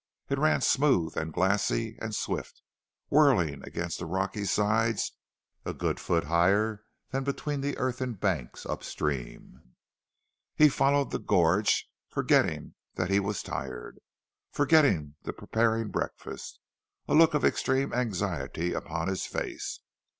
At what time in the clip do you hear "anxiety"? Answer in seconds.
17.93-18.73